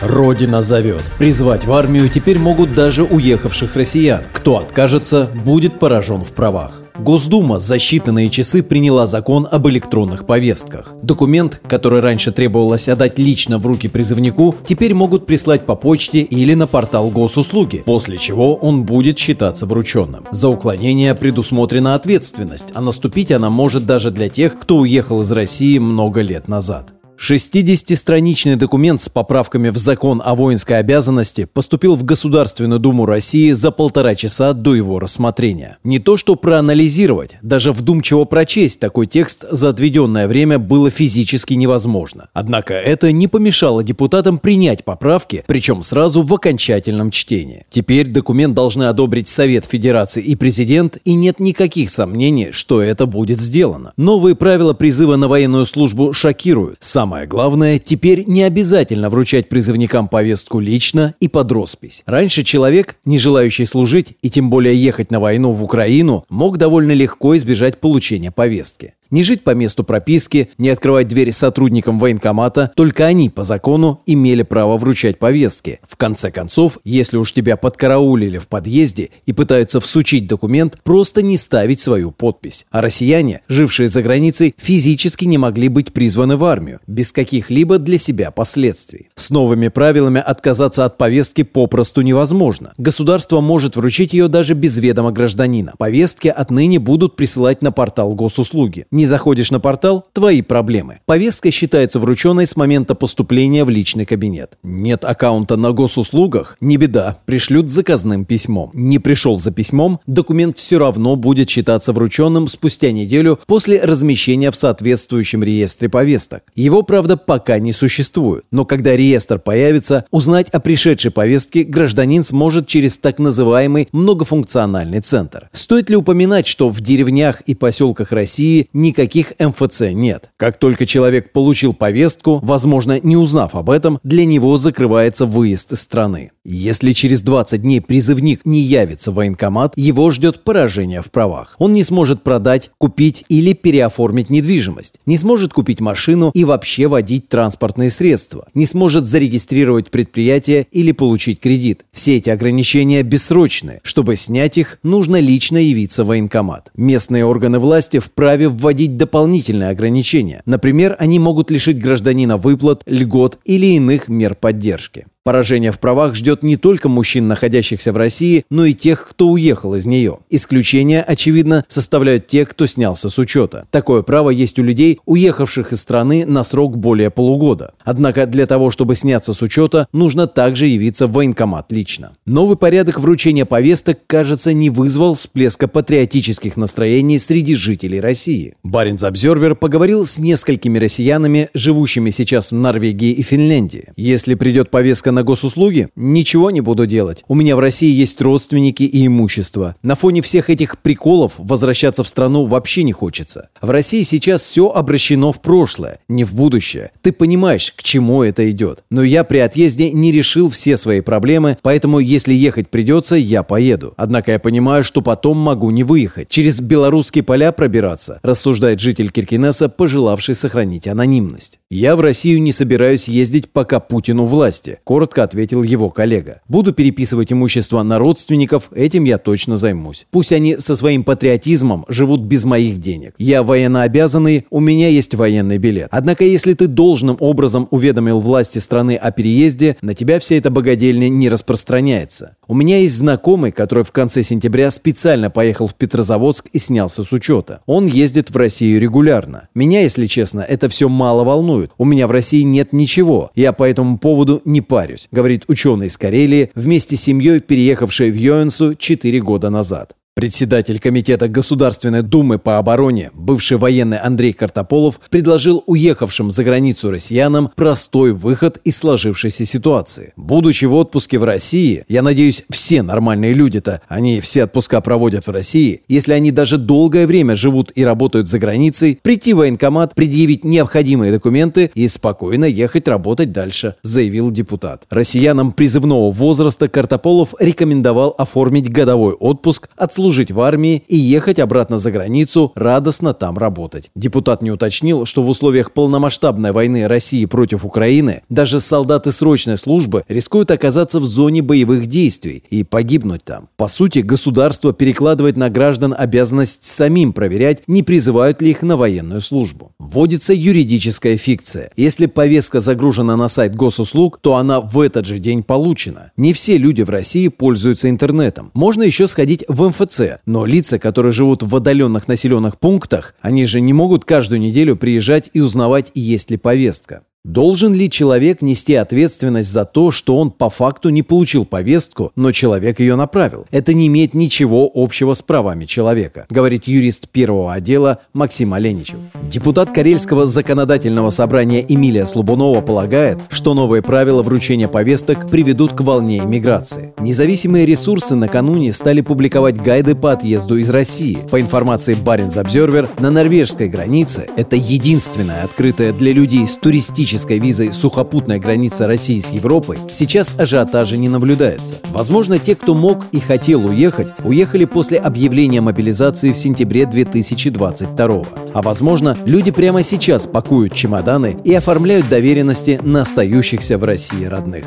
Родина 0.00 0.60
зовет. 0.60 1.02
Призвать 1.18 1.64
в 1.64 1.72
армию 1.72 2.08
теперь 2.10 2.38
могут 2.38 2.74
даже 2.74 3.02
уехавших 3.02 3.76
россиян. 3.76 4.22
Кто 4.32 4.58
откажется, 4.58 5.30
будет 5.44 5.78
поражен 5.78 6.22
в 6.22 6.32
правах. 6.32 6.82
Госдума 6.98 7.58
за 7.58 7.76
считанные 7.76 8.28
часы 8.30 8.62
приняла 8.62 9.06
закон 9.06 9.46
об 9.50 9.68
электронных 9.68 10.26
повестках. 10.26 10.94
Документ, 11.02 11.60
который 11.68 12.00
раньше 12.00 12.32
требовалось 12.32 12.88
отдать 12.88 13.18
лично 13.18 13.58
в 13.58 13.66
руки 13.66 13.88
призывнику, 13.88 14.54
теперь 14.64 14.94
могут 14.94 15.26
прислать 15.26 15.66
по 15.66 15.76
почте 15.76 16.20
или 16.20 16.54
на 16.54 16.66
портал 16.66 17.10
госуслуги, 17.10 17.82
после 17.84 18.16
чего 18.18 18.54
он 18.54 18.84
будет 18.84 19.18
считаться 19.18 19.66
врученным. 19.66 20.24
За 20.30 20.48
уклонение 20.48 21.14
предусмотрена 21.14 21.94
ответственность, 21.94 22.72
а 22.74 22.80
наступить 22.80 23.30
она 23.30 23.50
может 23.50 23.86
даже 23.86 24.10
для 24.10 24.28
тех, 24.28 24.58
кто 24.58 24.78
уехал 24.78 25.20
из 25.20 25.30
России 25.32 25.78
много 25.78 26.22
лет 26.22 26.48
назад. 26.48 26.95
60-страничный 27.18 28.56
документ 28.56 29.00
с 29.00 29.08
поправками 29.08 29.70
в 29.70 29.76
закон 29.78 30.20
о 30.24 30.34
воинской 30.34 30.78
обязанности 30.78 31.48
поступил 31.52 31.96
в 31.96 32.04
Государственную 32.04 32.78
Думу 32.78 33.06
России 33.06 33.52
за 33.52 33.70
полтора 33.70 34.14
часа 34.14 34.52
до 34.52 34.74
его 34.74 35.00
рассмотрения. 35.00 35.78
Не 35.82 35.98
то 35.98 36.16
что 36.16 36.36
проанализировать, 36.36 37.36
даже 37.42 37.72
вдумчиво 37.72 38.24
прочесть 38.24 38.80
такой 38.80 39.06
текст 39.06 39.44
за 39.50 39.70
отведенное 39.70 40.28
время 40.28 40.58
было 40.58 40.90
физически 40.90 41.54
невозможно. 41.54 42.28
Однако 42.34 42.74
это 42.74 43.12
не 43.12 43.28
помешало 43.28 43.82
депутатам 43.82 44.38
принять 44.38 44.84
поправки, 44.84 45.42
причем 45.46 45.82
сразу 45.82 46.22
в 46.22 46.32
окончательном 46.34 47.10
чтении. 47.10 47.64
Теперь 47.70 48.08
документ 48.08 48.54
должны 48.54 48.84
одобрить 48.84 49.28
Совет 49.28 49.64
Федерации 49.64 50.22
и 50.22 50.36
президент, 50.36 50.98
и 51.04 51.14
нет 51.14 51.40
никаких 51.40 51.90
сомнений, 51.90 52.48
что 52.52 52.82
это 52.82 53.06
будет 53.06 53.40
сделано. 53.40 53.92
Новые 53.96 54.36
правила 54.36 54.74
призыва 54.74 55.16
на 55.16 55.28
военную 55.28 55.64
службу 55.66 56.12
шокируют. 56.12 56.76
Сам 56.80 57.05
Самое 57.06 57.28
главное, 57.28 57.78
теперь 57.78 58.24
не 58.26 58.42
обязательно 58.42 59.10
вручать 59.10 59.48
призывникам 59.48 60.08
повестку 60.08 60.58
лично 60.58 61.14
и 61.20 61.28
под 61.28 61.52
роспись. 61.52 62.02
Раньше 62.04 62.42
человек, 62.42 62.96
не 63.04 63.16
желающий 63.16 63.64
служить 63.64 64.14
и 64.22 64.28
тем 64.28 64.50
более 64.50 64.74
ехать 64.74 65.12
на 65.12 65.20
войну 65.20 65.52
в 65.52 65.62
Украину, 65.62 66.24
мог 66.28 66.58
довольно 66.58 66.90
легко 66.90 67.36
избежать 67.36 67.78
получения 67.78 68.32
повестки. 68.32 68.94
Не 69.10 69.22
жить 69.22 69.44
по 69.44 69.54
месту 69.54 69.84
прописки, 69.84 70.50
не 70.58 70.68
открывать 70.68 71.08
двери 71.08 71.30
сотрудникам 71.30 71.98
военкомата, 71.98 72.72
только 72.74 73.06
они 73.06 73.30
по 73.30 73.44
закону 73.44 74.02
имели 74.06 74.42
право 74.42 74.76
вручать 74.78 75.18
повестки. 75.18 75.78
В 75.86 75.96
конце 75.96 76.30
концов, 76.30 76.78
если 76.84 77.16
уж 77.16 77.32
тебя 77.32 77.56
подкараулили 77.56 78.38
в 78.38 78.48
подъезде 78.48 79.10
и 79.26 79.32
пытаются 79.32 79.80
всучить 79.80 80.26
документ, 80.26 80.78
просто 80.82 81.22
не 81.22 81.36
ставить 81.36 81.80
свою 81.80 82.10
подпись. 82.10 82.66
А 82.70 82.80
россияне, 82.80 83.42
жившие 83.48 83.88
за 83.88 84.02
границей, 84.02 84.54
физически 84.58 85.24
не 85.24 85.38
могли 85.38 85.68
быть 85.68 85.92
призваны 85.92 86.36
в 86.36 86.44
армию, 86.44 86.80
без 86.86 87.12
каких-либо 87.12 87.78
для 87.78 87.98
себя 87.98 88.30
последствий. 88.30 89.08
С 89.14 89.30
новыми 89.30 89.68
правилами 89.68 90.20
отказаться 90.24 90.84
от 90.84 90.98
повестки 90.98 91.42
попросту 91.42 92.02
невозможно. 92.02 92.72
Государство 92.78 93.40
может 93.40 93.76
вручить 93.76 94.12
ее 94.12 94.28
даже 94.28 94.54
без 94.54 94.78
ведома 94.78 95.12
гражданина. 95.12 95.74
Повестки 95.78 96.28
отныне 96.28 96.78
будут 96.78 97.16
присылать 97.16 97.62
на 97.62 97.72
портал 97.72 98.14
госуслуги. 98.14 98.86
Не 98.96 99.04
заходишь 99.04 99.50
на 99.50 99.60
портал– 99.60 100.06
твои 100.14 100.40
проблемы. 100.40 101.00
Повестка 101.04 101.50
считается 101.50 101.98
врученной 101.98 102.46
с 102.46 102.56
момента 102.56 102.94
поступления 102.94 103.62
в 103.66 103.68
личный 103.68 104.06
кабинет. 104.06 104.56
Нет 104.62 105.04
аккаунта 105.04 105.56
на 105.56 105.72
госуслугах– 105.72 106.56
не 106.62 106.78
беда, 106.78 107.18
пришлют 107.26 107.68
заказным 107.68 108.24
письмом. 108.24 108.70
Не 108.72 108.98
пришел 108.98 109.36
за 109.36 109.50
письмом– 109.50 110.00
документ 110.06 110.56
все 110.56 110.78
равно 110.78 111.14
будет 111.14 111.50
считаться 111.50 111.92
врученным 111.92 112.48
спустя 112.48 112.90
неделю 112.90 113.38
после 113.46 113.82
размещения 113.82 114.50
в 114.50 114.56
соответствующем 114.56 115.44
реестре 115.44 115.90
повесток. 115.90 116.44
Его, 116.54 116.80
правда, 116.80 117.18
пока 117.18 117.58
не 117.58 117.72
существует. 117.72 118.46
Но 118.50 118.64
когда 118.64 118.96
реестр 118.96 119.38
появится, 119.38 120.06
узнать 120.10 120.48
о 120.48 120.58
пришедшей 120.58 121.10
повестке 121.10 121.64
гражданин 121.64 122.24
сможет 122.24 122.66
через 122.66 122.96
так 122.96 123.18
называемый 123.18 123.90
многофункциональный 123.92 125.00
центр. 125.00 125.50
Стоит 125.52 125.90
ли 125.90 125.96
упоминать, 125.96 126.46
что 126.46 126.70
в 126.70 126.80
деревнях 126.80 127.42
и 127.42 127.54
поселках 127.54 128.10
России 128.10 128.70
не 128.72 128.85
никаких 128.86 129.32
МФЦ 129.38 129.92
нет. 129.92 130.30
Как 130.36 130.58
только 130.58 130.86
человек 130.86 131.32
получил 131.32 131.72
повестку, 131.72 132.40
возможно, 132.42 133.00
не 133.02 133.16
узнав 133.16 133.54
об 133.54 133.70
этом, 133.70 133.98
для 134.02 134.24
него 134.24 134.58
закрывается 134.58 135.26
выезд 135.26 135.72
из 135.72 135.80
страны. 135.80 136.30
Если 136.44 136.92
через 136.92 137.22
20 137.22 137.62
дней 137.62 137.80
призывник 137.80 138.44
не 138.44 138.60
явится 138.60 139.10
в 139.10 139.16
военкомат, 139.16 139.72
его 139.76 140.10
ждет 140.12 140.44
поражение 140.44 141.02
в 141.02 141.10
правах. 141.10 141.56
Он 141.58 141.72
не 141.72 141.82
сможет 141.82 142.22
продать, 142.22 142.70
купить 142.78 143.24
или 143.28 143.52
переоформить 143.52 144.30
недвижимость, 144.30 145.00
не 145.06 145.18
сможет 145.18 145.52
купить 145.52 145.80
машину 145.80 146.30
и 146.34 146.44
вообще 146.44 146.86
водить 146.86 147.28
транспортные 147.28 147.90
средства, 147.90 148.46
не 148.54 148.66
сможет 148.66 149.06
зарегистрировать 149.06 149.90
предприятие 149.90 150.66
или 150.70 150.92
получить 150.92 151.40
кредит. 151.40 151.84
Все 151.92 152.18
эти 152.18 152.30
ограничения 152.30 153.02
бессрочные. 153.02 153.80
Чтобы 153.82 154.14
снять 154.14 154.56
их, 154.56 154.78
нужно 154.84 155.18
лично 155.18 155.58
явиться 155.58 156.04
в 156.04 156.08
военкомат. 156.08 156.70
Местные 156.76 157.24
органы 157.24 157.58
власти 157.58 157.98
вправе 157.98 158.48
вводить 158.48 158.75
дополнительные 158.84 159.70
ограничения. 159.70 160.42
Например, 160.46 160.94
они 160.98 161.18
могут 161.18 161.50
лишить 161.50 161.78
гражданина 161.80 162.36
выплат, 162.36 162.82
льгот 162.86 163.38
или 163.44 163.76
иных 163.76 164.08
мер 164.08 164.34
поддержки. 164.34 165.06
Поражение 165.26 165.72
в 165.72 165.80
правах 165.80 166.14
ждет 166.14 166.44
не 166.44 166.56
только 166.56 166.88
мужчин, 166.88 167.26
находящихся 167.26 167.92
в 167.92 167.96
России, 167.96 168.44
но 168.48 168.64
и 168.64 168.74
тех, 168.74 169.08
кто 169.10 169.26
уехал 169.26 169.74
из 169.74 169.84
нее. 169.84 170.18
Исключение, 170.30 171.02
очевидно, 171.02 171.64
составляют 171.66 172.28
те, 172.28 172.46
кто 172.46 172.66
снялся 172.66 173.10
с 173.10 173.18
учета. 173.18 173.66
Такое 173.72 174.02
право 174.02 174.30
есть 174.30 174.60
у 174.60 174.62
людей, 174.62 175.00
уехавших 175.04 175.72
из 175.72 175.80
страны 175.80 176.24
на 176.26 176.44
срок 176.44 176.78
более 176.78 177.10
полугода. 177.10 177.72
Однако 177.82 178.26
для 178.26 178.46
того, 178.46 178.70
чтобы 178.70 178.94
сняться 178.94 179.34
с 179.34 179.42
учета, 179.42 179.88
нужно 179.92 180.28
также 180.28 180.66
явиться 180.66 181.08
в 181.08 181.14
военкомат 181.14 181.72
лично. 181.72 182.12
Новый 182.24 182.56
порядок 182.56 183.00
вручения 183.00 183.46
повесток, 183.46 183.98
кажется, 184.06 184.52
не 184.52 184.70
вызвал 184.70 185.14
всплеска 185.14 185.66
патриотических 185.66 186.56
настроений 186.56 187.18
среди 187.18 187.56
жителей 187.56 187.98
России. 187.98 188.54
Баринс 188.62 189.02
Обзервер 189.02 189.56
поговорил 189.56 190.06
с 190.06 190.20
несколькими 190.20 190.78
россиянами, 190.78 191.48
живущими 191.52 192.10
сейчас 192.10 192.52
в 192.52 192.54
Норвегии 192.54 193.10
и 193.10 193.22
Финляндии. 193.22 193.88
Если 193.96 194.36
придет 194.36 194.70
повестка 194.70 195.15
на 195.16 195.24
госуслуги? 195.24 195.88
Ничего 195.96 196.50
не 196.50 196.60
буду 196.60 196.86
делать. 196.86 197.24
У 197.26 197.34
меня 197.34 197.56
в 197.56 197.58
России 197.58 197.90
есть 197.90 198.20
родственники 198.20 198.82
и 198.82 199.06
имущество. 199.06 199.74
На 199.82 199.96
фоне 199.96 200.20
всех 200.20 200.50
этих 200.50 200.78
приколов 200.78 201.32
возвращаться 201.38 202.04
в 202.04 202.08
страну 202.08 202.44
вообще 202.44 202.82
не 202.82 202.92
хочется. 202.92 203.48
В 203.60 203.70
России 203.70 204.02
сейчас 204.02 204.42
все 204.42 204.68
обращено 204.68 205.32
в 205.32 205.40
прошлое, 205.40 205.98
не 206.08 206.24
в 206.24 206.34
будущее. 206.34 206.90
Ты 207.00 207.12
понимаешь, 207.12 207.72
к 207.74 207.82
чему 207.82 208.22
это 208.22 208.48
идет. 208.50 208.84
Но 208.90 209.02
я 209.02 209.24
при 209.24 209.38
отъезде 209.38 209.90
не 209.90 210.12
решил 210.12 210.50
все 210.50 210.76
свои 210.76 211.00
проблемы, 211.00 211.56
поэтому 211.62 211.98
если 211.98 212.34
ехать 212.34 212.68
придется, 212.68 213.16
я 213.16 213.42
поеду. 213.42 213.94
Однако 213.96 214.32
я 214.32 214.38
понимаю, 214.38 214.84
что 214.84 215.00
потом 215.00 215.38
могу 215.38 215.70
не 215.70 215.82
выехать. 215.82 216.28
Через 216.28 216.60
белорусские 216.60 217.24
поля 217.24 217.52
пробираться, 217.52 218.20
рассуждает 218.22 218.80
житель 218.80 219.10
Киркинесса, 219.10 219.70
пожелавший 219.70 220.34
сохранить 220.34 220.86
анонимность. 220.86 221.58
Я 221.68 221.96
в 221.96 222.00
Россию 222.00 222.40
не 222.42 222.52
собираюсь 222.52 223.08
ездить, 223.08 223.50
пока 223.50 223.80
Путину 223.80 224.24
власти. 224.24 224.78
Коротко 224.84 225.24
ответил 225.24 225.64
его 225.64 225.90
коллега. 225.90 226.40
«Буду 226.46 226.72
переписывать 226.72 227.32
имущество 227.32 227.82
на 227.82 227.98
родственников, 227.98 228.70
этим 228.72 229.02
я 229.02 229.18
точно 229.18 229.56
займусь. 229.56 230.06
Пусть 230.12 230.32
они 230.32 230.58
со 230.58 230.76
своим 230.76 231.02
патриотизмом 231.02 231.84
живут 231.88 232.20
без 232.20 232.44
моих 232.44 232.78
денег. 232.78 233.14
Я 233.18 233.42
военнообязанный, 233.42 234.46
у 234.48 234.60
меня 234.60 234.86
есть 234.88 235.16
военный 235.16 235.58
билет. 235.58 235.88
Однако, 235.90 236.22
если 236.22 236.54
ты 236.54 236.68
должным 236.68 237.16
образом 237.18 237.66
уведомил 237.72 238.20
власти 238.20 238.60
страны 238.60 238.94
о 238.94 239.10
переезде, 239.10 239.76
на 239.82 239.94
тебя 239.94 240.20
вся 240.20 240.36
эта 240.36 240.50
богадельня 240.50 241.08
не 241.08 241.28
распространяется. 241.28 242.35
У 242.48 242.54
меня 242.54 242.78
есть 242.78 242.96
знакомый, 242.96 243.50
который 243.50 243.82
в 243.82 243.90
конце 243.90 244.22
сентября 244.22 244.70
специально 244.70 245.30
поехал 245.30 245.66
в 245.66 245.74
Петрозаводск 245.74 246.46
и 246.52 246.58
снялся 246.58 247.02
с 247.02 247.12
учета. 247.12 247.60
Он 247.66 247.86
ездит 247.86 248.30
в 248.30 248.36
Россию 248.36 248.80
регулярно. 248.80 249.48
Меня, 249.54 249.82
если 249.82 250.06
честно, 250.06 250.40
это 250.40 250.68
все 250.68 250.88
мало 250.88 251.24
волнует. 251.24 251.72
У 251.78 251.84
меня 251.84 252.06
в 252.06 252.12
России 252.12 252.42
нет 252.42 252.72
ничего. 252.72 253.30
Я 253.34 253.52
по 253.52 253.64
этому 253.64 253.98
поводу 253.98 254.42
не 254.44 254.60
парюсь 254.60 255.08
говорит 255.16 255.44
ученый 255.48 255.86
из 255.86 255.96
Карелии, 255.96 256.50
вместе 256.54 256.96
с 256.96 257.00
семьей 257.00 257.40
переехавший 257.40 258.10
в 258.10 258.16
Йоэнсу 258.16 258.74
4 258.74 259.20
года 259.20 259.50
назад. 259.50 259.96
Председатель 260.18 260.78
Комитета 260.78 261.28
Государственной 261.28 262.00
Думы 262.00 262.38
по 262.38 262.56
обороне, 262.56 263.10
бывший 263.12 263.58
военный 263.58 263.98
Андрей 263.98 264.32
Картополов, 264.32 264.98
предложил 265.10 265.62
уехавшим 265.66 266.30
за 266.30 266.42
границу 266.42 266.90
россиянам 266.90 267.50
простой 267.54 268.12
выход 268.12 268.58
из 268.64 268.78
сложившейся 268.78 269.44
ситуации. 269.44 270.14
Будучи 270.16 270.64
в 270.64 270.74
отпуске 270.74 271.18
в 271.18 271.24
России, 271.24 271.84
я 271.86 272.00
надеюсь, 272.00 272.44
все 272.48 272.80
нормальные 272.80 273.34
люди-то, 273.34 273.82
они 273.88 274.22
все 274.22 274.44
отпуска 274.44 274.80
проводят 274.80 275.26
в 275.26 275.30
России, 275.30 275.82
если 275.86 276.14
они 276.14 276.30
даже 276.30 276.56
долгое 276.56 277.06
время 277.06 277.36
живут 277.36 277.70
и 277.74 277.84
работают 277.84 278.26
за 278.26 278.38
границей, 278.38 278.98
прийти 279.02 279.34
в 279.34 279.36
военкомат, 279.36 279.94
предъявить 279.94 280.44
необходимые 280.44 281.12
документы 281.12 281.70
и 281.74 281.86
спокойно 281.88 282.46
ехать 282.46 282.88
работать 282.88 283.32
дальше, 283.32 283.74
заявил 283.82 284.30
депутат. 284.30 284.86
Россиянам 284.88 285.52
призывного 285.52 286.10
возраста 286.10 286.70
Картополов 286.70 287.34
рекомендовал 287.38 288.14
оформить 288.16 288.72
годовой 288.72 289.12
отпуск 289.12 289.68
от 289.76 289.92
службы 289.92 290.05
служить 290.06 290.30
в 290.30 290.40
армии 290.40 290.84
и 290.86 290.96
ехать 290.96 291.40
обратно 291.40 291.78
за 291.78 291.90
границу, 291.90 292.52
радостно 292.54 293.12
там 293.12 293.36
работать. 293.36 293.90
Депутат 293.96 294.40
не 294.40 294.52
уточнил, 294.52 295.04
что 295.04 295.20
в 295.20 295.28
условиях 295.28 295.72
полномасштабной 295.72 296.52
войны 296.52 296.86
России 296.86 297.24
против 297.24 297.64
Украины 297.64 298.22
даже 298.28 298.60
солдаты 298.60 299.10
срочной 299.10 299.58
службы 299.58 300.04
рискуют 300.06 300.52
оказаться 300.52 301.00
в 301.00 301.04
зоне 301.04 301.42
боевых 301.42 301.86
действий 301.86 302.44
и 302.50 302.62
погибнуть 302.62 303.24
там. 303.24 303.48
По 303.56 303.66
сути, 303.66 303.98
государство 303.98 304.72
перекладывает 304.72 305.36
на 305.36 305.50
граждан 305.50 305.92
обязанность 305.98 306.62
самим 306.62 307.12
проверять, 307.12 307.64
не 307.66 307.82
призывают 307.82 308.40
ли 308.40 308.50
их 308.50 308.62
на 308.62 308.76
военную 308.76 309.20
службу. 309.20 309.72
Вводится 309.80 310.32
юридическая 310.32 311.16
фикция. 311.16 311.72
Если 311.76 312.06
повестка 312.06 312.60
загружена 312.60 313.16
на 313.16 313.26
сайт 313.26 313.56
госуслуг, 313.56 314.20
то 314.22 314.36
она 314.36 314.60
в 314.60 314.78
этот 314.78 315.04
же 315.04 315.18
день 315.18 315.42
получена. 315.42 316.12
Не 316.16 316.32
все 316.32 316.58
люди 316.58 316.82
в 316.82 316.90
России 316.90 317.26
пользуются 317.26 317.90
интернетом. 317.90 318.52
Можно 318.54 318.84
еще 318.84 319.08
сходить 319.08 319.44
в 319.48 319.68
МФЦ, 319.68 319.95
но 320.26 320.44
лица, 320.44 320.78
которые 320.78 321.12
живут 321.12 321.42
в 321.42 321.56
отдаленных 321.56 322.08
населенных 322.08 322.58
пунктах, 322.58 323.14
они 323.20 323.46
же 323.46 323.60
не 323.60 323.72
могут 323.72 324.04
каждую 324.04 324.40
неделю 324.40 324.76
приезжать 324.76 325.30
и 325.32 325.40
узнавать, 325.40 325.90
есть 325.94 326.30
ли 326.30 326.36
повестка. 326.36 327.02
Должен 327.26 327.74
ли 327.74 327.90
человек 327.90 328.40
нести 328.40 328.76
ответственность 328.76 329.50
за 329.50 329.64
то, 329.64 329.90
что 329.90 330.16
он 330.16 330.30
по 330.30 330.48
факту 330.48 330.90
не 330.90 331.02
получил 331.02 331.44
повестку, 331.44 332.12
но 332.14 332.30
человек 332.30 332.78
ее 332.78 332.94
направил? 332.94 333.46
Это 333.50 333.74
не 333.74 333.88
имеет 333.88 334.14
ничего 334.14 334.70
общего 334.72 335.12
с 335.12 335.22
правами 335.22 335.64
человека, 335.64 336.26
говорит 336.30 336.68
юрист 336.68 337.08
первого 337.08 337.52
отдела 337.52 337.98
Максим 338.12 338.54
Оленичев. 338.54 338.98
Депутат 339.28 339.72
Карельского 339.72 340.24
законодательного 340.24 341.10
собрания 341.10 341.64
Эмилия 341.66 342.06
Слобунова 342.06 342.60
полагает, 342.60 343.18
что 343.28 343.54
новые 343.54 343.82
правила 343.82 344.22
вручения 344.22 344.68
повесток 344.68 345.28
приведут 345.28 345.72
к 345.72 345.80
волне 345.80 346.18
иммиграции. 346.18 346.94
Независимые 347.00 347.66
ресурсы 347.66 348.14
накануне 348.14 348.72
стали 348.72 349.00
публиковать 349.00 349.60
гайды 349.60 349.96
по 349.96 350.12
отъезду 350.12 350.58
из 350.58 350.70
России. 350.70 351.18
По 351.28 351.40
информации 351.40 351.94
Баренц 351.94 352.36
Обзервер, 352.36 352.88
на 353.00 353.10
норвежской 353.10 353.68
границе 353.68 354.28
это 354.36 354.54
единственная 354.54 355.42
открытая 355.42 355.90
для 355.90 356.12
людей 356.12 356.46
с 356.46 356.54
туристической 356.56 357.15
туристической 357.16 357.38
визой 357.38 357.72
сухопутная 357.72 358.38
граница 358.38 358.86
России 358.86 359.18
с 359.20 359.30
Европой, 359.30 359.78
сейчас 359.90 360.34
ажиотажа 360.38 360.96
не 360.96 361.08
наблюдается. 361.08 361.76
Возможно, 361.90 362.38
те, 362.38 362.54
кто 362.54 362.74
мог 362.74 363.06
и 363.12 363.20
хотел 363.20 363.66
уехать, 363.66 364.08
уехали 364.24 364.64
после 364.64 364.98
объявления 364.98 365.60
мобилизации 365.60 366.32
в 366.32 366.36
сентябре 366.36 366.86
2022 366.86 368.24
А 368.54 368.62
возможно, 368.62 369.16
люди 369.24 369.50
прямо 369.50 369.82
сейчас 369.82 370.26
пакуют 370.26 370.74
чемоданы 370.74 371.36
и 371.44 371.54
оформляют 371.54 372.08
доверенности 372.08 372.78
на 372.82 373.02
остающихся 373.02 373.78
в 373.78 373.84
России 373.84 374.24
родных. 374.24 374.64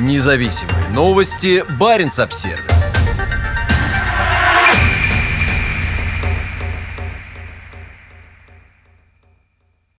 Независимые 0.00 0.88
новости. 0.94 1.64
Барин 1.78 2.10
обсервис 2.18 2.77